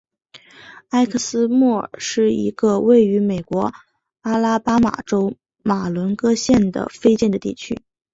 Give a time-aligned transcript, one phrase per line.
[0.89, 3.71] 埃克斯莫尔是一个位于美国
[4.21, 7.79] 阿拉巴马州马伦戈县的非建制地区。